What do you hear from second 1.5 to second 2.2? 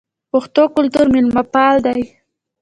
پال دی